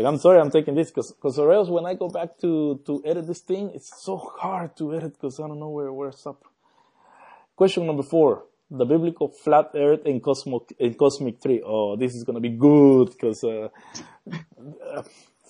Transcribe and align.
Like, 0.00 0.14
I'm 0.14 0.18
sorry 0.18 0.40
I'm 0.40 0.50
taking 0.50 0.74
this 0.74 0.90
because, 0.90 1.38
or 1.38 1.52
else 1.52 1.68
when 1.68 1.84
I 1.84 1.92
go 1.92 2.08
back 2.08 2.38
to, 2.38 2.80
to 2.86 3.02
edit 3.04 3.26
this 3.26 3.40
thing, 3.40 3.70
it's 3.74 4.02
so 4.02 4.16
hard 4.16 4.74
to 4.78 4.94
edit 4.94 5.12
because 5.12 5.38
I 5.38 5.46
don't 5.46 5.60
know 5.60 5.68
where, 5.68 5.92
where's 5.92 6.26
up. 6.26 6.42
Question 7.54 7.86
number 7.86 8.02
four. 8.02 8.44
The 8.70 8.86
biblical 8.86 9.28
flat 9.28 9.72
earth 9.74 10.06
and 10.06 10.22
cosmic, 10.22 10.74
and 10.80 10.96
cosmic 10.96 11.42
tree. 11.42 11.60
Oh, 11.62 11.96
this 11.96 12.14
is 12.14 12.24
gonna 12.24 12.40
be 12.40 12.48
good 12.48 13.10
because, 13.10 13.44
uh, 13.44 13.68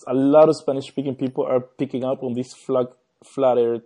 a 0.08 0.14
lot 0.14 0.48
of 0.48 0.56
Spanish 0.56 0.89
speaking 0.89 1.14
people 1.14 1.46
are 1.46 1.61
picking 1.61 2.02
up 2.02 2.24
on 2.24 2.33
this 2.33 2.52
flat, 2.52 2.89
flat 3.22 3.56
earth 3.56 3.84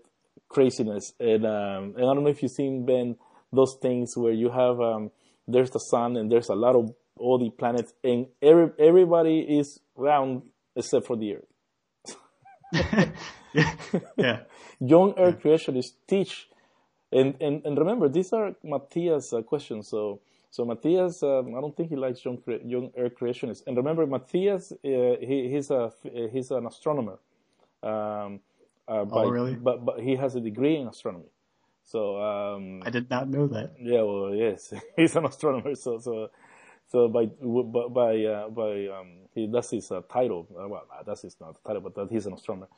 craziness. 0.49 1.13
And, 1.21 1.45
um, 1.45 1.95
and 1.99 2.09
I 2.09 2.15
don't 2.15 2.23
know 2.23 2.31
if 2.31 2.43
you've 2.43 2.53
seen, 2.53 2.87
Ben, 2.87 3.17
those 3.53 3.77
things 3.83 4.17
where 4.17 4.33
you 4.33 4.49
have, 4.49 4.81
um, 4.81 5.11
there's 5.47 5.73
the 5.73 5.81
sun 5.81 6.17
and 6.17 6.33
there's 6.33 6.49
a 6.49 6.55
lot 6.55 6.75
of 6.75 6.95
all 7.19 7.39
the 7.39 7.51
planets 7.51 7.93
and 8.03 8.29
every, 8.41 8.71
everybody 8.79 9.41
is 9.41 9.79
round 9.95 10.43
except 10.77 11.07
for 11.07 11.17
the 11.17 11.37
earth. 11.37 12.17
yeah. 13.53 13.75
yeah. 14.17 14.41
Young 14.81 15.15
Earth 15.17 15.41
yeah. 15.45 15.53
creationists 15.53 15.93
teach, 16.07 16.49
and, 17.13 17.37
and, 17.41 17.65
and 17.65 17.79
remember, 17.79 18.09
these 18.09 18.33
are 18.33 18.55
Matthias' 18.63 19.33
uh, 19.33 19.43
questions. 19.43 19.89
So, 19.89 20.21
so 20.51 20.65
Matthias, 20.65 21.23
um, 21.23 21.55
I 21.57 21.61
don't 21.61 21.77
think 21.77 21.91
he 21.91 21.97
likes 21.97 22.25
young, 22.25 22.43
young 22.65 22.91
Earth 22.97 23.15
creationists. 23.21 23.63
And 23.67 23.77
remember, 23.77 24.07
Matthias, 24.07 24.73
uh, 24.73 24.77
he, 24.83 25.49
he's 25.51 25.71
a, 25.71 25.93
he's 26.33 26.51
an 26.51 26.67
astronomer. 26.67 27.19
Um, 27.83 28.41
uh, 28.87 29.05
by, 29.05 29.25
oh, 29.25 29.29
really? 29.29 29.55
But, 29.55 29.85
but 29.85 30.01
he 30.01 30.17
has 30.17 30.35
a 30.35 30.41
degree 30.41 30.77
in 30.77 30.89
astronomy. 30.89 31.31
So, 31.85 32.21
um, 32.21 32.83
I 32.85 32.91
did 32.91 33.11
not 33.11 33.29
know 33.29 33.47
that. 33.49 33.75
Yeah, 33.81 34.03
well, 34.03 34.35
yes, 34.35 34.73
he's 34.97 35.15
an 35.17 35.27
astronomer. 35.27 35.75
So, 35.75 35.99
so, 35.99 36.31
so 36.91 37.09
by 37.09 37.27
by 37.27 38.25
uh, 38.25 38.49
by 38.49 38.87
um, 38.87 39.29
he 39.35 39.49
that's 39.53 39.71
his 39.71 39.91
uh, 39.91 40.01
title. 40.13 40.47
Uh, 40.51 40.69
well, 40.69 40.87
that's 41.07 41.23
his 41.23 41.37
not 41.41 41.57
title, 41.65 41.83
but 41.83 41.95
that 41.95 42.09
he's 42.11 42.27
an 42.27 42.35
astronomer. 42.35 42.69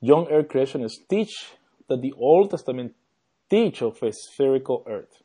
Young 0.00 0.26
Earth 0.30 0.48
creationists 0.48 1.06
teach 1.08 1.52
that 1.88 2.00
the 2.00 2.12
Old 2.12 2.50
Testament 2.50 2.94
teach 3.48 3.82
of 3.82 4.02
a 4.02 4.12
spherical 4.12 4.84
Earth. 4.88 5.22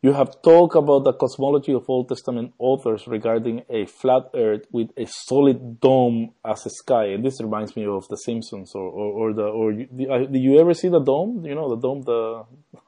You 0.00 0.12
have 0.12 0.42
talked 0.42 0.76
about 0.76 1.02
the 1.02 1.12
cosmology 1.12 1.72
of 1.72 1.88
Old 1.88 2.08
Testament 2.08 2.52
authors 2.58 3.08
regarding 3.08 3.62
a 3.68 3.86
flat 3.86 4.30
Earth 4.32 4.66
with 4.70 4.90
a 4.96 5.06
solid 5.06 5.80
dome 5.80 6.34
as 6.44 6.64
a 6.66 6.70
sky, 6.70 7.06
and 7.06 7.24
this 7.24 7.42
reminds 7.42 7.74
me 7.74 7.84
of 7.84 8.06
The 8.08 8.16
Simpsons, 8.16 8.72
or 8.76 8.88
or, 8.88 9.30
or 9.30 9.32
the 9.32 9.42
or 9.42 9.72
uh, 9.72 10.26
did 10.30 10.42
you 10.42 10.60
ever 10.60 10.72
see 10.72 10.88
the 10.88 11.00
dome? 11.00 11.44
You 11.44 11.56
know 11.56 11.68
the 11.74 11.80
dome, 11.80 12.02
the 12.02 12.44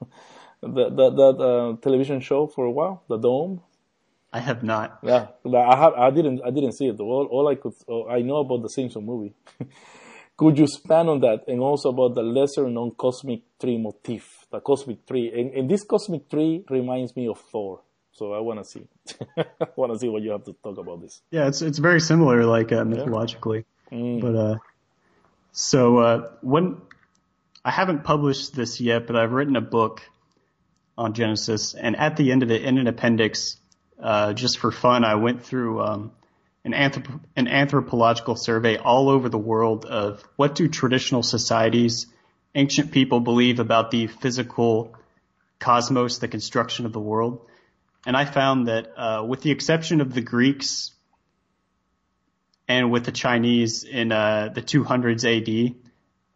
the 0.63 0.91
that 0.91 1.13
that 1.17 1.37
uh, 1.43 1.77
television 1.83 2.21
show 2.21 2.47
for 2.47 2.67
a 2.67 2.71
while, 2.71 3.03
the 3.09 3.19
dome. 3.19 3.63
I 4.33 4.39
have 4.41 4.63
not. 4.63 4.99
Yeah, 5.03 5.27
I 5.45 5.77
have. 5.77 5.95
I 5.95 6.11
didn't. 6.11 6.41
I 6.45 6.51
didn't 6.51 6.73
see 6.73 6.87
it. 6.87 7.01
All, 7.01 7.27
all 7.31 7.49
I 7.49 7.57
could. 7.57 7.73
Oh, 7.89 8.09
I 8.09 8.23
know 8.23 8.37
about 8.37 8.63
the 8.63 8.69
Simpson 8.69 9.05
movie. 9.05 9.35
could 10.37 10.57
you 10.57 10.65
expand 10.65 11.09
on 11.09 11.21
that 11.21 11.45
and 11.49 11.61
also 11.61 11.89
about 11.91 12.15
the 12.15 12.23
lesser 12.23 12.69
known 12.69 12.93
cosmic 12.93 13.43
tree 13.59 13.77
motif, 13.77 14.47
the 14.53 14.61
cosmic 14.61 15.05
tree? 15.07 15.33
And, 15.35 15.53
and 15.53 15.69
this 15.69 15.83
cosmic 15.83 16.31
tree 16.31 16.65
reminds 16.71 17.17
me 17.17 17.27
of 17.27 17.41
Thor. 17.41 17.83
So 18.13 18.33
I 18.33 18.41
want 18.41 18.61
to 18.61 18.65
see. 18.65 18.87
I 19.37 19.67
want 19.77 19.93
to 19.93 19.99
see 19.99 20.09
what 20.09 20.23
you 20.23 20.31
have 20.31 20.45
to 20.45 20.53
talk 20.63 20.79
about 20.79 21.01
this. 21.01 21.23
Yeah, 21.31 21.49
it's 21.49 21.63
it's 21.63 21.79
very 21.79 22.01
similar, 22.01 22.45
like 22.45 22.71
uh, 22.71 22.85
mythologically. 22.85 23.65
Yeah. 23.91 23.99
Mm. 23.99 24.21
But 24.21 24.37
uh, 24.37 24.57
so 25.53 25.99
uh, 25.99 26.31
when 26.41 26.81
I 27.65 27.71
haven't 27.71 28.05
published 28.05 28.55
this 28.55 28.81
yet, 28.81 29.07
but 29.07 29.17
I've 29.17 29.33
written 29.33 29.57
a 29.57 29.61
book 29.61 30.03
on 30.97 31.15
Genesis, 31.15 31.75
and 31.75 31.97
at 31.97 32.17
the 32.17 32.31
end 32.31 32.43
of 32.43 32.51
it, 32.51 32.63
in 32.63 32.79
an 32.79 32.87
appendix, 32.87 33.57
uh, 34.03 34.33
just 34.33 34.59
for 34.59 34.71
fun, 34.71 35.05
I 35.05 35.17
went 35.17 35.45
through 35.45 35.83
um, 35.83 36.13
an, 36.65 36.73
anthrop- 36.73 37.21
an 37.37 37.49
anthropological 37.49 38.37
survey 38.37 38.77
all 38.77 39.09
over 39.09 39.29
the 39.29 39.39
world 39.39 39.85
of 39.85 40.23
what 40.37 40.55
do 40.55 40.69
traditional 40.69 41.23
societies, 41.23 42.07
ancient 42.55 42.93
people 42.93 43.21
believe 43.21 43.61
about 43.61 43.91
the 43.91 44.07
physical 44.07 44.95
cosmos, 45.59 46.19
the 46.19 46.29
construction 46.29 46.87
of 46.87 46.93
the 46.93 47.01
world. 47.01 47.47
And 48.07 48.17
I 48.17 48.25
found 48.25 48.69
that, 48.69 48.93
uh, 48.97 49.25
with 49.25 49.43
the 49.43 49.51
exception 49.51 50.01
of 50.01 50.15
the 50.15 50.23
Greeks 50.23 50.93
and 52.67 52.91
with 52.91 53.05
the 53.05 53.13
Chinese 53.13 53.85
in 53.85 54.11
uh, 54.11 54.51
the 54.55 54.63
200s 54.63 55.25
AD, 55.25 55.75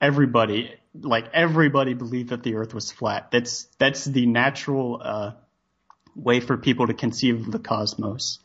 everybody, 0.00 0.74
like 1.00 1.30
everybody, 1.32 1.94
believed 1.94 2.30
that 2.30 2.42
the 2.42 2.56
Earth 2.56 2.74
was 2.74 2.92
flat. 2.92 3.30
That's 3.30 3.64
that's 3.78 4.04
the 4.04 4.26
natural 4.26 5.00
uh, 5.02 5.32
way 6.16 6.40
for 6.40 6.56
people 6.56 6.86
to 6.86 6.94
conceive 6.94 7.46
of 7.46 7.52
the 7.52 7.58
cosmos. 7.58 8.38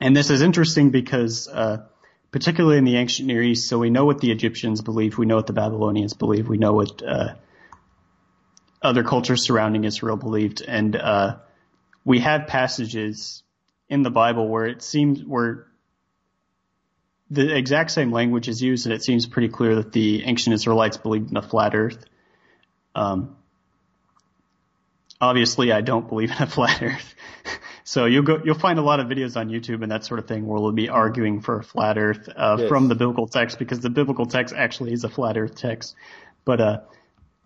And 0.00 0.16
this 0.16 0.30
is 0.30 0.42
interesting 0.42 0.90
because, 0.90 1.48
uh, 1.48 1.86
particularly 2.30 2.78
in 2.78 2.84
the 2.84 2.96
ancient 2.96 3.26
Near 3.26 3.42
East, 3.42 3.68
so 3.68 3.78
we 3.78 3.90
know 3.90 4.04
what 4.04 4.20
the 4.20 4.30
Egyptians 4.30 4.80
believed, 4.80 5.18
we 5.18 5.26
know 5.26 5.36
what 5.36 5.46
the 5.46 5.52
Babylonians 5.52 6.14
believed, 6.14 6.48
we 6.48 6.58
know 6.58 6.72
what 6.72 7.02
uh, 7.02 7.34
other 8.80 9.02
cultures 9.02 9.44
surrounding 9.44 9.84
Israel 9.84 10.16
believed, 10.16 10.62
and 10.62 10.94
uh, 10.94 11.36
we 12.04 12.20
have 12.20 12.46
passages 12.46 13.42
in 13.88 14.02
the 14.02 14.10
Bible 14.10 14.48
where 14.48 14.66
it 14.66 14.82
seems 14.82 15.24
where 15.24 15.66
the 17.30 17.56
exact 17.56 17.90
same 17.90 18.12
language 18.12 18.48
is 18.48 18.62
used, 18.62 18.86
and 18.86 18.94
it 18.94 19.02
seems 19.02 19.26
pretty 19.26 19.48
clear 19.48 19.76
that 19.76 19.92
the 19.92 20.24
ancient 20.24 20.54
Israelites 20.54 20.96
believed 20.96 21.30
in 21.30 21.36
a 21.36 21.42
flat 21.42 21.74
Earth. 21.74 22.04
Um, 22.94 23.36
obviously 25.20 25.72
I 25.72 25.80
don't 25.80 26.08
believe 26.08 26.30
in 26.30 26.42
a 26.42 26.46
flat 26.46 26.82
earth. 26.82 27.14
so 27.84 28.04
you'll 28.04 28.22
go, 28.22 28.40
you'll 28.44 28.58
find 28.58 28.78
a 28.78 28.82
lot 28.82 29.00
of 29.00 29.08
videos 29.08 29.36
on 29.36 29.48
YouTube 29.48 29.82
and 29.82 29.92
that 29.92 30.04
sort 30.04 30.20
of 30.20 30.26
thing 30.26 30.46
where 30.46 30.60
we'll 30.60 30.72
be 30.72 30.88
arguing 30.88 31.40
for 31.40 31.58
a 31.58 31.64
flat 31.64 31.98
earth, 31.98 32.28
uh, 32.34 32.56
yes. 32.58 32.68
from 32.68 32.88
the 32.88 32.94
biblical 32.94 33.26
text 33.26 33.58
because 33.58 33.80
the 33.80 33.90
biblical 33.90 34.26
text 34.26 34.54
actually 34.56 34.92
is 34.92 35.04
a 35.04 35.08
flat 35.08 35.36
earth 35.36 35.54
text. 35.54 35.94
But, 36.44 36.60
uh, 36.60 36.80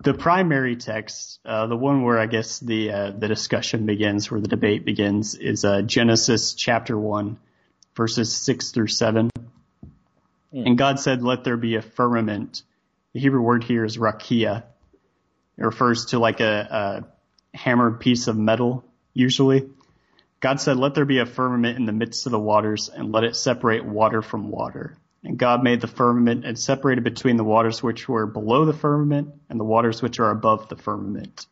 the 0.02 0.14
primary 0.14 0.74
text, 0.74 1.38
uh, 1.44 1.68
the 1.68 1.76
one 1.76 2.02
where 2.02 2.18
I 2.18 2.26
guess 2.26 2.58
the, 2.58 2.90
uh, 2.90 3.10
the 3.12 3.28
discussion 3.28 3.86
begins, 3.86 4.30
where 4.30 4.40
the 4.40 4.48
debate 4.48 4.84
begins 4.84 5.36
is, 5.36 5.64
uh, 5.64 5.82
Genesis 5.82 6.54
chapter 6.54 6.98
one, 6.98 7.38
verses 7.94 8.32
six 8.36 8.72
through 8.72 8.88
seven. 8.88 9.30
Mm. 10.52 10.66
And 10.66 10.78
God 10.78 10.98
said, 10.98 11.22
let 11.22 11.44
there 11.44 11.56
be 11.56 11.76
a 11.76 11.82
firmament. 11.82 12.62
The 13.12 13.20
Hebrew 13.20 13.42
word 13.42 13.62
here 13.62 13.84
is 13.84 13.96
rakia. 13.96 14.64
It 15.56 15.64
refers 15.64 16.06
to 16.06 16.18
like 16.18 16.40
a, 16.40 17.04
a 17.04 17.11
hammered 17.54 18.00
piece 18.00 18.28
of 18.28 18.36
metal, 18.36 18.84
usually. 19.14 19.68
God 20.40 20.60
said, 20.60 20.76
let 20.76 20.94
there 20.94 21.04
be 21.04 21.18
a 21.18 21.26
firmament 21.26 21.78
in 21.78 21.86
the 21.86 21.92
midst 21.92 22.26
of 22.26 22.32
the 22.32 22.38
waters 22.38 22.88
and 22.88 23.12
let 23.12 23.24
it 23.24 23.36
separate 23.36 23.84
water 23.84 24.22
from 24.22 24.50
water. 24.50 24.96
And 25.22 25.38
God 25.38 25.62
made 25.62 25.80
the 25.80 25.86
firmament 25.86 26.44
and 26.44 26.58
separated 26.58 27.04
between 27.04 27.36
the 27.36 27.44
waters 27.44 27.82
which 27.82 28.08
were 28.08 28.26
below 28.26 28.64
the 28.64 28.72
firmament 28.72 29.32
and 29.48 29.60
the 29.60 29.64
waters 29.64 30.02
which 30.02 30.18
are 30.18 30.30
above 30.30 30.68
the 30.68 30.76
firmament. 30.76 31.46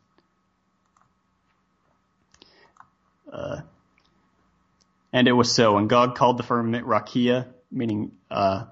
Uh, 3.31 3.61
and 5.13 5.27
it 5.27 5.31
was 5.31 5.53
so. 5.53 5.77
And 5.77 5.89
God 5.89 6.15
called 6.15 6.37
the 6.37 6.43
firmament 6.43 6.85
Rakia, 6.85 7.47
meaning, 7.71 8.11
uh, 8.29 8.65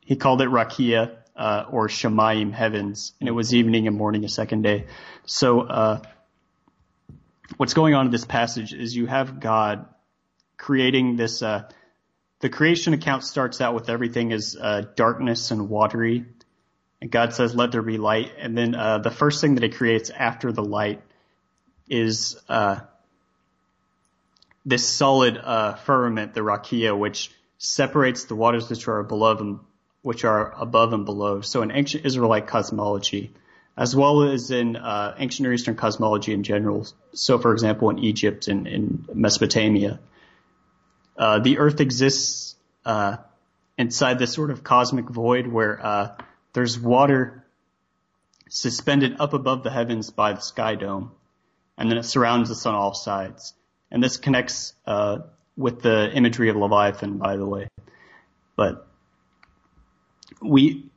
he 0.00 0.16
called 0.16 0.40
it 0.40 0.48
Rakia, 0.48 1.18
uh, 1.36 1.64
or 1.70 1.88
Shemaim 1.88 2.52
heavens, 2.52 3.12
and 3.20 3.28
it 3.28 3.32
was 3.32 3.54
evening 3.54 3.86
and 3.86 3.96
morning 3.96 4.24
a 4.24 4.28
second 4.28 4.62
day. 4.62 4.86
So, 5.24 5.62
uh, 5.62 6.02
what's 7.56 7.74
going 7.74 7.94
on 7.94 8.06
in 8.06 8.12
this 8.12 8.24
passage 8.24 8.72
is 8.72 8.94
you 8.94 9.06
have 9.06 9.40
God 9.40 9.86
creating 10.56 11.16
this, 11.16 11.42
uh, 11.42 11.68
the 12.40 12.48
creation 12.48 12.94
account 12.94 13.24
starts 13.24 13.60
out 13.60 13.74
with 13.74 13.88
everything 13.88 14.32
as, 14.32 14.56
uh, 14.60 14.82
darkness 14.94 15.50
and 15.50 15.68
watery. 15.68 16.26
And 17.00 17.10
God 17.10 17.32
says, 17.32 17.54
let 17.54 17.72
there 17.72 17.82
be 17.82 17.96
light. 17.96 18.32
And 18.38 18.56
then, 18.56 18.74
uh, 18.74 18.98
the 18.98 19.10
first 19.10 19.40
thing 19.40 19.54
that 19.54 19.64
it 19.64 19.76
creates 19.76 20.10
after 20.10 20.52
the 20.52 20.62
light 20.64 21.02
is, 21.88 22.38
uh, 22.48 22.80
this 24.66 24.86
solid, 24.86 25.36
firmament, 25.84 26.34
the 26.34 26.40
rakia, 26.40 26.96
which 26.96 27.30
separates 27.56 28.24
the 28.24 28.34
waters 28.34 28.68
which 28.68 28.88
are 28.88 29.02
below 29.02 29.34
them 29.34 29.60
which 30.02 30.24
are 30.24 30.52
above 30.56 30.92
and 30.92 31.04
below. 31.04 31.40
So 31.40 31.62
in 31.62 31.70
ancient 31.70 32.04
Israelite 32.04 32.46
cosmology, 32.46 33.32
as 33.76 33.94
well 33.96 34.22
as 34.24 34.50
in 34.50 34.76
uh, 34.76 35.14
ancient 35.18 35.44
Near 35.44 35.54
Eastern 35.54 35.74
cosmology 35.74 36.34
in 36.34 36.42
general. 36.42 36.86
So, 37.14 37.38
for 37.38 37.52
example, 37.52 37.90
in 37.90 37.98
Egypt 38.00 38.48
and 38.48 38.66
in 38.66 39.06
Mesopotamia, 39.14 40.00
uh, 41.16 41.38
the 41.38 41.58
Earth 41.58 41.80
exists 41.80 42.56
uh, 42.84 43.16
inside 43.78 44.18
this 44.18 44.34
sort 44.34 44.50
of 44.50 44.62
cosmic 44.62 45.08
void 45.08 45.46
where 45.46 45.84
uh, 45.84 46.16
there's 46.52 46.78
water 46.78 47.46
suspended 48.50 49.16
up 49.18 49.32
above 49.32 49.62
the 49.62 49.70
heavens 49.70 50.10
by 50.10 50.32
the 50.32 50.40
sky 50.40 50.74
dome, 50.74 51.12
and 51.78 51.90
then 51.90 51.96
it 51.96 52.02
surrounds 52.02 52.50
us 52.50 52.66
on 52.66 52.74
all 52.74 52.92
sides. 52.92 53.54
And 53.90 54.02
this 54.02 54.16
connects 54.16 54.74
uh, 54.86 55.20
with 55.56 55.80
the 55.82 56.10
imagery 56.12 56.50
of 56.50 56.56
Leviathan, 56.56 57.18
by 57.18 57.36
the 57.36 57.46
way. 57.46 57.68
But 58.56 58.86
we 60.40 60.90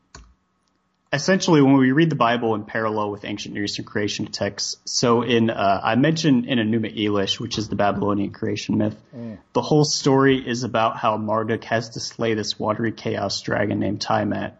essentially 1.13 1.61
when 1.61 1.77
we 1.77 1.91
read 1.91 2.09
the 2.09 2.15
Bible 2.15 2.55
in 2.55 2.65
parallel 2.65 3.11
with 3.11 3.23
ancient 3.23 3.53
Near 3.53 3.65
Eastern 3.65 3.85
creation 3.85 4.25
texts, 4.25 4.77
so 4.85 5.21
in 5.21 5.49
uh, 5.49 5.79
I 5.83 5.95
mentioned 5.95 6.45
in 6.45 6.57
Enuma 6.57 6.97
Elish, 6.97 7.39
which 7.39 7.57
is 7.57 7.69
the 7.69 7.75
Babylonian 7.75 8.31
creation 8.31 8.77
myth, 8.77 8.97
mm. 9.15 9.37
the 9.53 9.61
whole 9.61 9.85
story 9.85 10.37
is 10.45 10.63
about 10.63 10.97
how 10.97 11.17
Marduk 11.17 11.63
has 11.65 11.89
to 11.91 11.99
slay 11.99 12.33
this 12.33 12.59
watery 12.59 12.91
chaos 12.91 13.41
dragon 13.41 13.79
named 13.79 14.01
Tiamat. 14.01 14.59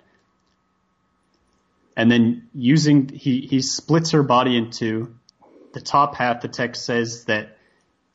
And 1.98 2.10
then 2.10 2.50
using 2.54 3.10
he 3.10 3.42
he 3.42 3.62
splits 3.62 4.12
her 4.12 4.24
body 4.24 4.58
in 4.58 4.72
two. 4.72 5.16
The 5.74 5.82
top 5.82 6.16
half, 6.16 6.42
the 6.42 6.48
text 6.48 6.86
says 6.86 7.26
that 7.26 7.58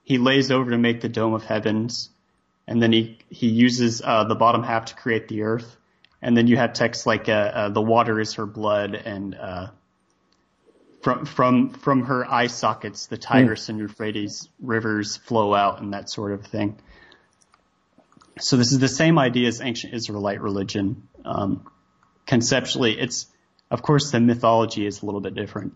he 0.05 0.19
lays 0.19 0.51
over 0.53 0.71
to 0.71 0.79
make 0.79 1.01
the 1.01 1.09
dome 1.09 1.35
of 1.35 1.45
heavens, 1.45 2.09
and 2.69 2.81
then 2.81 2.93
he 2.93 3.19
he 3.31 3.49
uses 3.49 4.01
uh, 4.01 4.25
the 4.25 4.37
bottom 4.37 4.63
half 4.63 4.87
to 4.87 4.95
create 4.95 5.29
the 5.29 5.43
earth 5.43 5.77
and 6.21 6.37
then 6.37 6.47
you 6.47 6.57
have 6.57 6.73
texts 6.73 7.07
like 7.07 7.29
uh, 7.29 7.33
uh, 7.33 7.69
"the 7.69 7.83
water 7.83 8.21
is 8.21 8.35
her 8.35 8.47
blood" 8.47 8.95
and 8.95 9.35
uh, 9.35 9.69
from 11.03 11.25
from 11.25 11.71
from 11.71 12.05
her 12.05 12.31
eye 12.31 12.49
sockets, 12.49 13.07
the 13.07 13.17
Tigris 13.17 13.67
mm. 13.67 13.69
and 13.71 13.79
Euphrates 13.79 14.49
rivers 14.61 15.17
flow 15.17 15.55
out, 15.55 15.81
and 15.81 15.93
that 15.93 16.11
sort 16.11 16.33
of 16.33 16.47
thing. 16.47 16.79
So 18.41 18.57
this 18.57 18.73
is 18.73 18.79
the 18.79 18.89
same 18.89 19.19
idea 19.19 19.49
as 19.49 19.61
ancient 19.61 19.95
Israelite 19.95 20.41
religion. 20.41 21.09
Um, 21.25 21.69
conceptually, 22.27 22.99
it's 22.99 23.27
of 23.71 23.83
course 23.83 24.11
the 24.11 24.21
mythology 24.21 24.87
is 24.87 25.03
a 25.03 25.07
little 25.07 25.21
bit 25.21 25.35
different, 25.35 25.75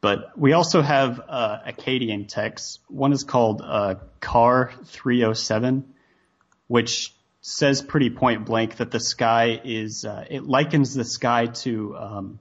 but 0.00 0.36
we 0.38 0.52
also 0.52 0.82
have 0.82 1.20
uh, 1.28 1.58
Akkadian 1.66 2.28
texts. 2.28 2.80
One 2.88 3.12
is 3.12 3.24
called 3.24 3.62
uh, 3.64 3.96
Kar 4.20 4.72
307, 4.84 5.94
which 6.66 7.14
says 7.48 7.80
pretty 7.80 8.10
point 8.10 8.44
blank 8.44 8.78
that 8.78 8.90
the 8.90 8.98
sky 8.98 9.60
is, 9.62 10.04
uh, 10.04 10.24
it 10.28 10.42
likens 10.48 10.94
the 10.94 11.04
sky 11.04 11.46
to 11.46 11.96
um, 11.96 12.40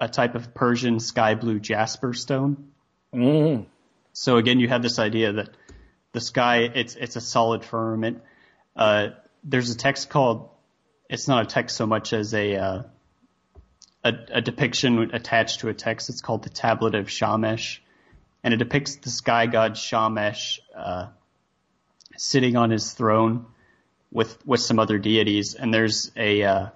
a 0.00 0.08
type 0.08 0.34
of 0.34 0.52
Persian 0.52 0.98
sky 0.98 1.36
blue 1.36 1.60
jasper 1.60 2.12
stone. 2.12 2.72
Mm. 3.14 3.66
So 4.12 4.36
again, 4.36 4.58
you 4.58 4.66
have 4.66 4.82
this 4.82 4.98
idea 4.98 5.34
that 5.34 5.50
the 6.10 6.20
sky, 6.20 6.72
it's, 6.74 6.96
it's 6.96 7.14
a 7.14 7.20
solid 7.20 7.64
firmament. 7.64 8.20
Uh, 8.74 9.10
there's 9.44 9.70
a 9.70 9.76
text 9.76 10.10
called, 10.10 10.48
it's 11.08 11.28
not 11.28 11.44
a 11.44 11.46
text 11.46 11.76
so 11.76 11.86
much 11.86 12.12
as 12.12 12.34
a, 12.34 12.56
uh, 12.56 12.82
a, 14.02 14.12
a, 14.32 14.40
depiction 14.40 15.14
attached 15.14 15.60
to 15.60 15.68
a 15.68 15.74
text. 15.74 16.10
It's 16.10 16.20
called 16.20 16.42
the 16.42 16.50
Tablet 16.50 16.96
of 16.96 17.08
Shamash, 17.08 17.80
and 18.42 18.52
it 18.52 18.56
depicts 18.56 18.96
the 18.96 19.10
sky 19.10 19.46
god 19.46 19.78
Shamash 19.78 20.60
uh, 20.76 21.10
sitting 22.20 22.54
on 22.54 22.68
his 22.68 22.92
throne 22.92 23.46
with 24.12 24.46
with 24.46 24.60
some 24.60 24.78
other 24.78 24.98
deities, 24.98 25.54
and 25.54 25.72
there's 25.72 26.12
a 26.16 26.42
uh, 26.42 26.66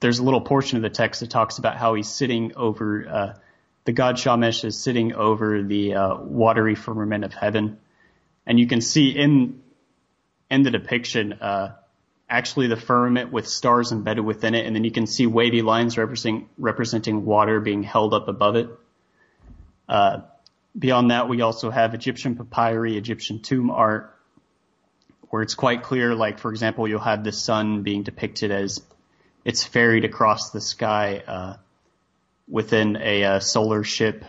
there's 0.00 0.18
a 0.18 0.22
little 0.22 0.40
portion 0.40 0.76
of 0.76 0.82
the 0.82 0.88
text 0.88 1.20
that 1.20 1.28
talks 1.28 1.58
about 1.58 1.76
how 1.76 1.92
he's 1.92 2.08
sitting 2.08 2.56
over 2.56 3.06
uh, 3.06 3.34
the 3.84 3.92
god 3.92 4.18
Shamash 4.18 4.64
is 4.64 4.78
sitting 4.78 5.12
over 5.12 5.62
the 5.62 5.94
uh, 5.94 6.16
watery 6.16 6.74
firmament 6.74 7.24
of 7.24 7.34
heaven, 7.34 7.78
and 8.46 8.58
you 8.58 8.66
can 8.66 8.80
see 8.80 9.10
in 9.10 9.60
in 10.50 10.62
the 10.62 10.70
depiction 10.70 11.34
uh, 11.34 11.76
actually 12.26 12.68
the 12.68 12.76
firmament 12.76 13.30
with 13.30 13.46
stars 13.46 13.92
embedded 13.92 14.24
within 14.24 14.54
it, 14.54 14.64
and 14.64 14.74
then 14.74 14.84
you 14.84 14.90
can 14.90 15.06
see 15.06 15.26
wavy 15.26 15.60
lines 15.60 15.98
representing 15.98 16.48
representing 16.56 17.26
water 17.26 17.60
being 17.60 17.82
held 17.82 18.14
up 18.14 18.28
above 18.28 18.56
it. 18.56 18.70
Beyond 20.78 21.10
that, 21.10 21.28
we 21.28 21.40
also 21.40 21.70
have 21.70 21.94
Egyptian 21.94 22.36
papyri, 22.36 22.96
Egyptian 22.96 23.42
tomb 23.42 23.70
art, 23.70 24.16
where 25.28 25.42
it's 25.42 25.54
quite 25.54 25.82
clear, 25.82 26.14
like, 26.14 26.38
for 26.38 26.50
example, 26.50 26.86
you'll 26.86 27.00
have 27.00 27.24
the 27.24 27.32
sun 27.32 27.82
being 27.82 28.02
depicted 28.02 28.50
as 28.50 28.80
it's 29.44 29.64
ferried 29.64 30.04
across 30.04 30.50
the 30.50 30.60
sky 30.60 31.22
uh, 31.26 31.56
within 32.48 32.96
a 33.00 33.24
uh, 33.24 33.40
solar 33.40 33.82
ship. 33.84 34.24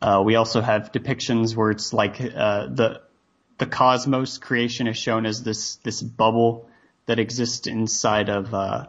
Uh, 0.00 0.22
we 0.24 0.36
also 0.36 0.60
have 0.60 0.92
depictions 0.92 1.56
where 1.56 1.70
it's 1.70 1.92
like 1.92 2.20
uh, 2.20 2.66
the 2.66 3.00
the 3.58 3.66
cosmos 3.66 4.36
creation 4.36 4.86
is 4.86 4.98
shown 4.98 5.24
as 5.24 5.42
this 5.42 5.76
this 5.76 6.02
bubble 6.02 6.68
that 7.06 7.18
exists 7.18 7.66
inside 7.66 8.28
of 8.28 8.52
uh, 8.52 8.86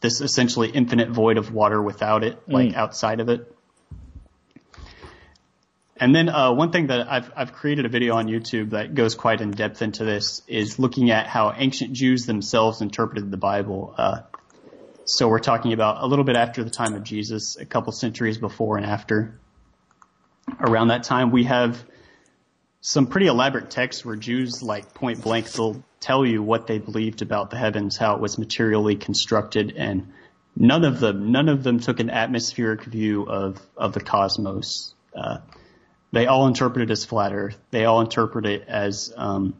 this 0.00 0.20
essentially 0.20 0.70
infinite 0.70 1.10
void 1.10 1.36
of 1.36 1.52
water 1.52 1.82
without 1.82 2.22
it, 2.22 2.40
like 2.48 2.70
mm. 2.70 2.76
outside 2.76 3.20
of 3.20 3.28
it. 3.28 3.54
And 6.00 6.14
then 6.14 6.28
uh, 6.28 6.52
one 6.52 6.70
thing 6.70 6.88
that 6.88 7.10
I've 7.10 7.30
I've 7.34 7.52
created 7.52 7.84
a 7.84 7.88
video 7.88 8.14
on 8.14 8.26
YouTube 8.26 8.70
that 8.70 8.94
goes 8.94 9.14
quite 9.16 9.40
in 9.40 9.50
depth 9.50 9.82
into 9.82 10.04
this 10.04 10.42
is 10.46 10.78
looking 10.78 11.10
at 11.10 11.26
how 11.26 11.52
ancient 11.56 11.92
Jews 11.92 12.24
themselves 12.24 12.80
interpreted 12.80 13.30
the 13.30 13.36
Bible. 13.36 13.94
Uh, 13.98 14.20
so 15.04 15.28
we're 15.28 15.40
talking 15.40 15.72
about 15.72 16.02
a 16.02 16.06
little 16.06 16.24
bit 16.24 16.36
after 16.36 16.62
the 16.62 16.70
time 16.70 16.94
of 16.94 17.02
Jesus, 17.02 17.56
a 17.56 17.64
couple 17.64 17.92
centuries 17.92 18.38
before 18.38 18.76
and 18.76 18.86
after. 18.86 19.40
Around 20.60 20.88
that 20.88 21.02
time, 21.02 21.30
we 21.30 21.44
have 21.44 21.82
some 22.80 23.06
pretty 23.06 23.26
elaborate 23.26 23.70
texts 23.70 24.04
where 24.04 24.16
Jews, 24.16 24.62
like 24.62 24.94
point 24.94 25.22
blank, 25.22 25.50
they'll 25.50 25.82
tell 25.98 26.24
you 26.24 26.42
what 26.42 26.68
they 26.68 26.78
believed 26.78 27.22
about 27.22 27.50
the 27.50 27.56
heavens, 27.56 27.96
how 27.96 28.14
it 28.14 28.20
was 28.20 28.38
materially 28.38 28.94
constructed, 28.94 29.74
and 29.76 30.12
none 30.54 30.84
of 30.84 31.00
them, 31.00 31.32
none 31.32 31.48
of 31.48 31.64
them 31.64 31.80
took 31.80 31.98
an 31.98 32.08
atmospheric 32.08 32.84
view 32.84 33.24
of 33.24 33.60
of 33.76 33.94
the 33.94 34.00
cosmos. 34.00 34.94
Uh, 35.12 35.38
they 36.12 36.26
all 36.26 36.46
interpret 36.46 36.88
it 36.88 36.92
as 36.92 37.04
flat 37.04 37.32
Earth. 37.32 37.58
They 37.70 37.84
all 37.84 38.00
interpret 38.00 38.46
it 38.46 38.64
as 38.66 39.12
um, 39.16 39.54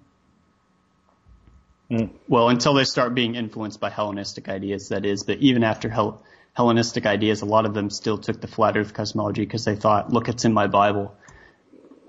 mm. 1.90 2.10
well 2.28 2.48
until 2.48 2.74
they 2.74 2.84
start 2.84 3.14
being 3.14 3.34
influenced 3.34 3.80
by 3.80 3.90
Hellenistic 3.90 4.48
ideas. 4.48 4.88
That 4.88 5.04
is, 5.04 5.24
but 5.24 5.38
even 5.38 5.64
after 5.64 5.88
Hell- 5.88 6.22
Hellenistic 6.54 7.06
ideas, 7.06 7.42
a 7.42 7.46
lot 7.46 7.66
of 7.66 7.74
them 7.74 7.90
still 7.90 8.18
took 8.18 8.40
the 8.40 8.48
flat 8.48 8.76
Earth 8.76 8.94
cosmology 8.94 9.42
because 9.42 9.64
they 9.64 9.76
thought, 9.76 10.12
look, 10.12 10.28
it's 10.28 10.44
in 10.44 10.52
my 10.52 10.66
Bible. 10.66 11.14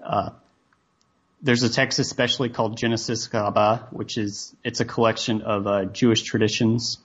Uh, 0.04 0.32
there's 1.42 1.64
a 1.64 1.70
text 1.70 2.00
especially 2.00 2.50
called 2.50 2.78
Genesis 2.78 3.30
Rabbah, 3.34 3.88
which 3.92 4.18
is 4.18 4.56
it's 4.64 4.80
a 4.80 4.86
collection 4.86 5.42
of 5.42 5.68
uh, 5.68 5.86
Jewish 5.86 6.24
traditions 6.24 6.98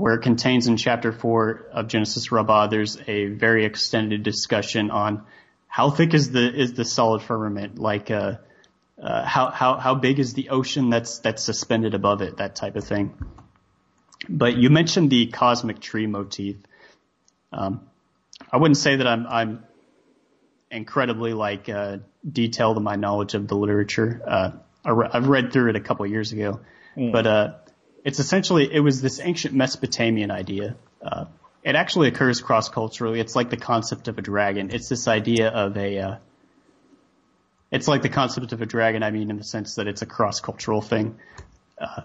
where 0.00 0.14
it 0.14 0.22
contains 0.22 0.66
in 0.66 0.78
chapter 0.78 1.12
four 1.12 1.66
of 1.72 1.86
Genesis 1.88 2.32
Rabbah, 2.32 2.68
there's 2.68 2.96
a 3.06 3.26
very 3.26 3.66
extended 3.66 4.22
discussion 4.22 4.90
on 4.90 5.26
how 5.70 5.88
thick 5.88 6.14
is 6.14 6.32
the 6.32 6.52
is 6.52 6.72
the 6.74 6.84
solid 6.84 7.22
firmament? 7.22 7.78
Like, 7.78 8.10
uh, 8.10 8.38
uh, 9.00 9.24
how 9.24 9.50
how 9.50 9.76
how 9.76 9.94
big 9.94 10.18
is 10.18 10.34
the 10.34 10.50
ocean 10.50 10.90
that's 10.90 11.20
that's 11.20 11.42
suspended 11.44 11.94
above 11.94 12.22
it? 12.22 12.38
That 12.38 12.56
type 12.56 12.74
of 12.74 12.84
thing. 12.84 13.14
But 14.28 14.56
you 14.56 14.68
mentioned 14.68 15.10
the 15.10 15.28
cosmic 15.28 15.80
tree 15.80 16.08
motif. 16.08 16.56
Um, 17.52 17.88
I 18.50 18.56
wouldn't 18.56 18.78
say 18.78 18.96
that 18.96 19.06
I'm 19.06 19.26
I'm 19.28 19.64
incredibly 20.72 21.34
like 21.34 21.68
uh, 21.68 21.98
detailed 22.28 22.76
in 22.76 22.82
my 22.82 22.96
knowledge 22.96 23.34
of 23.34 23.46
the 23.46 23.54
literature. 23.54 24.20
Uh, 24.26 24.50
I 24.84 24.90
re- 24.90 25.08
I've 25.12 25.28
read 25.28 25.52
through 25.52 25.70
it 25.70 25.76
a 25.76 25.80
couple 25.80 26.04
years 26.04 26.32
ago, 26.32 26.60
mm. 26.96 27.12
but 27.12 27.28
uh, 27.28 27.54
it's 28.04 28.18
essentially 28.18 28.68
it 28.72 28.80
was 28.80 29.00
this 29.02 29.20
ancient 29.20 29.54
Mesopotamian 29.54 30.32
idea. 30.32 30.74
Uh, 31.00 31.26
it 31.62 31.74
actually 31.74 32.08
occurs 32.08 32.40
cross 32.40 32.68
culturally. 32.68 33.20
It's 33.20 33.36
like 33.36 33.50
the 33.50 33.56
concept 33.56 34.08
of 34.08 34.18
a 34.18 34.22
dragon. 34.22 34.70
It's 34.72 34.88
this 34.88 35.08
idea 35.08 35.48
of 35.48 35.76
a. 35.76 35.98
Uh, 35.98 36.16
it's 37.70 37.86
like 37.86 38.02
the 38.02 38.08
concept 38.08 38.52
of 38.52 38.62
a 38.62 38.66
dragon. 38.66 39.02
I 39.02 39.10
mean, 39.10 39.30
in 39.30 39.36
the 39.36 39.44
sense 39.44 39.74
that 39.76 39.86
it's 39.86 40.02
a 40.02 40.06
cross 40.06 40.40
cultural 40.40 40.80
thing. 40.80 41.18
Uh, 41.78 42.02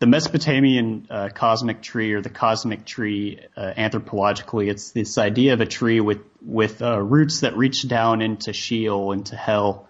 the 0.00 0.06
Mesopotamian 0.06 1.06
uh, 1.08 1.30
cosmic 1.32 1.80
tree, 1.80 2.12
or 2.12 2.20
the 2.20 2.28
cosmic 2.28 2.84
tree, 2.84 3.40
uh, 3.56 3.72
anthropologically, 3.76 4.68
it's 4.68 4.90
this 4.90 5.16
idea 5.16 5.54
of 5.54 5.60
a 5.60 5.66
tree 5.66 6.00
with 6.00 6.20
with 6.42 6.82
uh, 6.82 7.00
roots 7.00 7.40
that 7.40 7.56
reach 7.56 7.88
down 7.88 8.20
into 8.20 8.52
Sheol, 8.52 9.12
into 9.12 9.34
hell. 9.34 9.88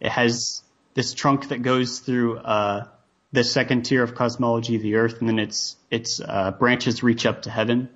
It 0.00 0.10
has 0.10 0.62
this 0.94 1.12
trunk 1.12 1.48
that 1.48 1.62
goes 1.62 1.98
through 1.98 2.38
uh, 2.38 2.86
the 3.32 3.42
second 3.42 3.82
tier 3.82 4.04
of 4.04 4.14
cosmology, 4.14 4.78
the 4.78 4.94
Earth, 4.94 5.18
and 5.18 5.28
then 5.28 5.40
its 5.40 5.76
its 5.90 6.20
branches 6.60 7.02
reach 7.02 7.26
up 7.26 7.42
to 7.42 7.50
heaven. 7.50 7.88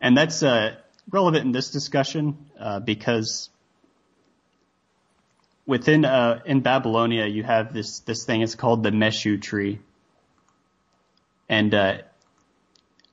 And 0.00 0.16
that's 0.16 0.42
uh, 0.42 0.76
relevant 1.10 1.44
in 1.44 1.52
this 1.52 1.70
discussion 1.70 2.36
uh, 2.58 2.80
because 2.80 3.50
within 5.66 6.04
uh, 6.04 6.40
in 6.44 6.60
Babylonia 6.60 7.26
you 7.26 7.42
have 7.42 7.72
this 7.72 8.00
this 8.00 8.24
thing. 8.24 8.42
It's 8.42 8.54
called 8.54 8.82
the 8.82 8.90
Meshu 8.90 9.40
tree, 9.40 9.78
and 11.48 11.74
uh, 11.74 11.98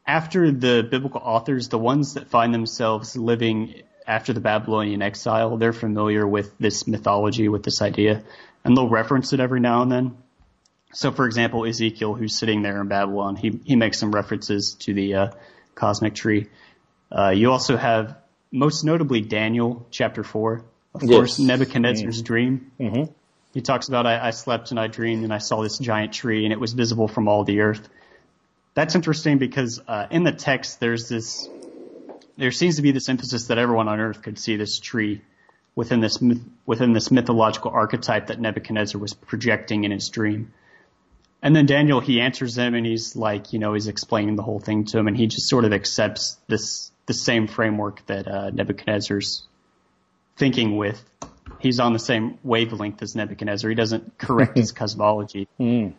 after 0.05 0.51
the 0.51 0.87
biblical 0.89 1.21
authors, 1.23 1.69
the 1.69 1.77
ones 1.77 2.15
that 2.15 2.27
find 2.27 2.53
themselves 2.53 3.15
living 3.15 3.83
after 4.07 4.31
the 4.31 4.39
Babylonian 4.39 5.01
exile, 5.01 5.57
they're 5.57 5.73
familiar 5.73 6.25
with 6.25 6.57
this 6.57 6.87
mythology, 6.87 7.49
with 7.49 7.63
this 7.63 7.81
idea, 7.81 8.23
and 8.63 8.75
they'll 8.75 8.87
reference 8.87 9.33
it 9.33 9.41
every 9.41 9.59
now 9.59 9.81
and 9.81 9.91
then. 9.91 10.17
So, 10.93 11.11
for 11.11 11.25
example, 11.25 11.65
Ezekiel, 11.65 12.13
who's 12.13 12.33
sitting 12.33 12.61
there 12.61 12.79
in 12.81 12.87
Babylon, 12.87 13.35
he 13.35 13.59
he 13.65 13.75
makes 13.75 13.99
some 13.99 14.11
references 14.11 14.75
to 14.79 14.93
the 14.93 15.13
uh, 15.13 15.31
cosmic 15.75 16.15
tree. 16.15 16.47
Uh, 17.11 17.29
you 17.29 17.51
also 17.51 17.77
have, 17.77 18.17
most 18.51 18.83
notably, 18.83 19.21
Daniel 19.21 19.85
chapter 19.91 20.23
four. 20.23 20.65
Of 20.93 21.03
yes. 21.03 21.11
course, 21.11 21.39
Nebuchadnezzar's 21.39 22.21
mm 22.21 22.25
dream. 22.25 22.71
Mm-hmm. 22.79 23.11
He 23.53 23.61
talks 23.61 23.87
about 23.87 24.05
I, 24.05 24.27
I 24.27 24.31
slept 24.31 24.71
and 24.71 24.79
I 24.79 24.87
dreamed 24.87 25.23
and 25.23 25.33
I 25.33 25.39
saw 25.39 25.61
this 25.61 25.77
giant 25.77 26.13
tree 26.13 26.43
and 26.43 26.53
it 26.53 26.59
was 26.59 26.73
visible 26.73 27.07
from 27.07 27.27
all 27.27 27.43
the 27.43 27.61
earth. 27.61 27.87
That's 28.73 28.93
interesting 28.93 29.37
because 29.39 29.81
uh, 29.87 30.07
in 30.11 30.23
the 30.23 30.31
text 30.31 30.79
there's 30.79 31.09
this, 31.09 31.49
there 32.37 32.51
seems 32.51 32.75
to 32.75 32.83
be 32.83 32.91
this 32.91 33.09
emphasis 33.09 33.47
that 33.47 33.57
everyone 33.57 33.87
on 33.87 33.99
earth 33.99 34.21
could 34.21 34.37
see 34.37 34.57
this 34.57 34.79
tree 34.79 35.21
within 35.75 35.99
this 36.01 36.19
within 36.65 36.93
this 36.93 37.09
mythological 37.11 37.71
archetype 37.71 38.27
that 38.27 38.39
Nebuchadnezzar 38.39 38.99
was 38.99 39.13
projecting 39.13 39.83
in 39.83 39.91
his 39.91 40.09
dream. 40.09 40.51
And 41.41 41.55
then 41.55 41.65
Daniel, 41.67 41.99
he 41.99 42.19
answers 42.19 42.57
him 42.57 42.73
and 42.73 42.85
he's 42.85 43.15
like, 43.15 43.53
you 43.53 43.59
know, 43.59 43.73
he's 43.73 43.87
explaining 43.87 44.35
the 44.35 44.43
whole 44.43 44.59
thing 44.59 44.85
to 44.85 44.97
him 44.97 45.07
and 45.07 45.15
he 45.15 45.27
just 45.27 45.47
sort 45.47 45.65
of 45.65 45.73
accepts 45.73 46.37
this, 46.47 46.91
the 47.07 47.13
same 47.13 47.47
framework 47.47 48.05
that, 48.05 48.27
uh, 48.27 48.51
Nebuchadnezzar's 48.51 49.47
thinking 50.37 50.77
with. 50.77 51.03
He's 51.59 51.79
on 51.79 51.93
the 51.93 51.99
same 51.99 52.37
wavelength 52.43 53.01
as 53.01 53.15
Nebuchadnezzar. 53.15 53.69
He 53.69 53.75
doesn't 53.75 54.17
correct 54.17 54.55
his 54.57 54.71
cosmology. 54.81 55.47
Mm. 55.59 55.93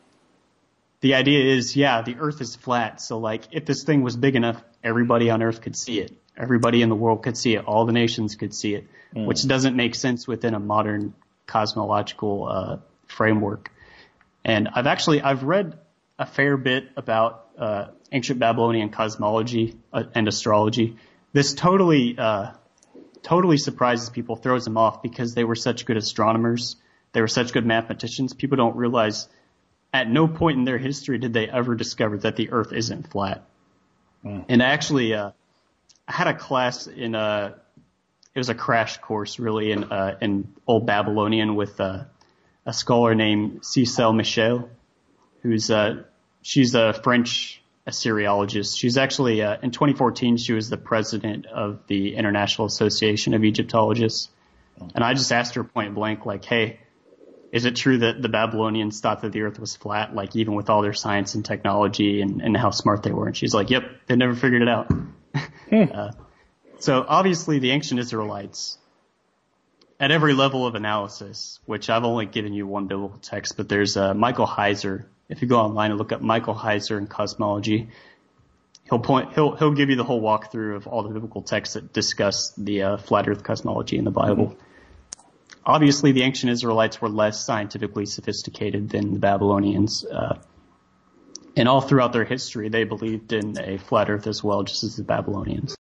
The 1.01 1.15
idea 1.15 1.55
is, 1.55 1.77
yeah, 1.77 2.03
the 2.03 2.17
earth 2.19 2.41
is 2.41 2.57
flat. 2.57 3.01
So 3.01 3.19
like, 3.19 3.45
if 3.53 3.65
this 3.65 3.85
thing 3.85 4.03
was 4.03 4.17
big 4.17 4.37
enough, 4.37 4.63
everybody 4.83 5.31
on 5.31 5.43
earth 5.43 5.61
could 5.61 5.77
see 5.77 6.01
it. 6.01 6.13
Everybody 6.37 6.83
in 6.83 6.89
the 6.89 6.95
world 6.95 7.23
could 7.23 7.37
see 7.37 7.55
it. 7.55 7.65
All 7.65 7.85
the 7.85 7.93
nations 7.93 8.37
could 8.37 8.55
see 8.55 8.75
it, 8.75 8.87
mm. 9.15 9.27
which 9.27 9.47
doesn't 9.47 9.75
make 9.75 9.95
sense 9.95 10.29
within 10.29 10.55
a 10.55 10.61
modern 10.61 11.15
cosmological, 11.47 12.49
uh, 12.49 12.77
framework. 13.07 13.73
And 14.45 14.69
I've 14.73 14.87
actually 14.87 15.21
I've 15.21 15.43
read 15.43 15.79
a 16.19 16.27
fair 16.27 16.57
bit 16.57 16.89
about 16.97 17.47
uh, 17.59 17.87
ancient 18.13 18.39
Babylonian 18.39 18.91
cosmology 18.91 19.77
uh, 19.93 20.05
and 20.15 20.29
astrology. 20.29 20.97
This 21.33 21.55
totally 21.55 22.17
uh, 22.19 22.53
totally 23.23 23.59
surprises 23.59 24.11
people, 24.11 24.37
throws 24.37 24.65
them 24.65 24.77
off 24.77 25.03
because 25.03 25.35
they 25.35 25.45
were 25.45 25.55
such 25.55 25.85
good 25.85 25.97
astronomers. 25.97 26.77
They 27.13 27.21
were 27.21 27.29
such 27.29 27.53
good 27.53 27.67
mathematicians. 27.67 28.35
People 28.35 28.57
don't 28.57 28.77
realize 28.77 29.29
at 29.93 30.09
no 30.11 30.29
point 30.29 30.59
in 30.59 30.65
their 30.65 30.79
history 30.79 31.19
did 31.19 31.33
they 31.33 31.49
ever 31.49 31.75
discover 31.75 32.19
that 32.19 32.37
the 32.37 32.51
Earth 32.51 32.73
isn't 32.73 33.11
flat. 33.11 33.45
Mm. 34.25 34.45
And 34.49 34.63
actually, 34.63 35.15
uh, 35.15 35.31
I 36.07 36.13
had 36.13 36.27
a 36.27 36.35
class 36.35 36.87
in 36.87 37.15
a 37.15 37.19
uh, 37.19 37.53
it 38.35 38.39
was 38.39 38.51
a 38.51 38.55
crash 38.55 38.99
course 38.99 39.39
really 39.39 39.73
in 39.73 39.85
uh, 39.85 40.17
in 40.21 40.55
Old 40.67 40.87
Babylonian 40.87 41.57
with 41.57 41.81
uh, 41.81 42.05
a 42.65 42.73
scholar 42.73 43.15
named 43.15 43.63
Cécile 43.63 44.15
Michel, 44.15 44.69
who's 45.43 45.71
uh, 45.71 46.05
she's 46.43 46.75
a 46.75 46.93
French 46.93 47.63
Assyriologist. 47.87 48.79
She's 48.79 48.97
actually 48.97 49.43
uh, 49.43 49.57
in 49.63 49.71
2014 49.71 50.37
she 50.37 50.53
was 50.53 50.71
the 50.71 50.77
president 50.77 51.47
of 51.47 51.81
the 51.87 52.17
International 52.17 52.67
Association 52.67 53.35
of 53.35 53.45
Egyptologists, 53.45 54.29
and 54.95 55.03
I 55.03 55.15
just 55.15 55.33
asked 55.33 55.55
her 55.55 55.65
point 55.65 55.95
blank 55.95 56.27
like, 56.27 56.45
hey. 56.45 56.81
Is 57.51 57.65
it 57.65 57.77
true 57.77 57.97
that 57.97 58.21
the 58.21 58.29
Babylonians 58.29 59.01
thought 59.01 59.23
that 59.23 59.33
the 59.33 59.41
earth 59.41 59.59
was 59.59 59.75
flat, 59.75 60.15
like 60.15 60.37
even 60.37 60.55
with 60.55 60.69
all 60.69 60.83
their 60.83 60.93
science 60.93 61.35
and 61.35 61.43
technology 61.43 62.21
and, 62.21 62.43
and 62.43 62.55
how 62.55 62.69
smart 62.69 63.03
they 63.03 63.11
were? 63.11 63.27
And 63.27 63.35
she's 63.35 63.55
like, 63.55 63.71
yep, 63.71 63.85
they 64.07 64.17
never 64.17 64.35
figured 64.35 64.61
it 64.61 64.69
out. 64.69 64.93
Hmm. 65.71 65.85
uh, 65.95 66.13
so 66.79 67.05
obviously 67.09 67.59
the 67.59 67.71
ancient 67.71 68.01
Israelites 68.01 68.77
at 70.01 70.11
every 70.11 70.35
level 70.35 70.67
of 70.67 70.75
analysis, 70.75 71.59
which 71.67 71.91
I've 71.91 72.05
only 72.05 72.27
given 72.27 72.53
you 72.53 72.67
one 72.67 72.87
biblical 72.87 73.19
text, 73.19 73.57
but 73.57 73.69
there's 73.69 73.97
uh, 73.97 74.15
Michael 74.15 74.47
Heiser. 74.47 75.07
If 75.29 75.43
you 75.43 75.49
go 75.49 75.59
online 75.59 75.91
and 75.91 75.99
look 75.99 76.13
up 76.13 76.23
Michael 76.23 76.55
Heiser 76.55 76.97
and 76.97 77.11
cosmology, 77.11 77.89
he'll 78.89 79.01
point 79.01 79.35
he'll 79.35 79.57
he'll 79.57 79.75
give 79.75 79.91
you 79.91 79.97
the 79.97 80.05
whole 80.05 80.23
walkthrough 80.23 80.77
of 80.77 80.87
all 80.87 81.03
the 81.03 81.11
biblical 81.11 81.43
texts 81.43 81.75
that 81.75 81.93
discuss 81.93 82.53
the 82.57 82.83
uh, 82.83 82.97
flat 82.97 83.29
Earth 83.29 83.43
cosmology 83.43 83.99
in 83.99 84.05
the 84.05 84.11
Bible. 84.11 84.49
Mm-hmm. 84.49 84.63
Obviously, 85.67 86.13
the 86.13 86.23
ancient 86.23 86.51
Israelites 86.51 87.01
were 87.01 87.11
less 87.11 87.45
scientifically 87.45 88.07
sophisticated 88.07 88.89
than 88.89 89.13
the 89.13 89.19
Babylonians. 89.19 90.05
Uh, 90.05 90.39
and 91.57 91.69
all 91.69 91.81
throughout 91.81 92.13
their 92.13 92.25
history, 92.25 92.69
they 92.69 92.85
believed 92.85 93.33
in 93.33 93.59
a 93.59 93.77
flat 93.79 94.09
Earth 94.09 94.27
as 94.29 94.43
well, 94.43 94.63
just 94.63 94.85
as 94.85 94.97
the 94.97 95.03
Babylonians. 95.03 95.77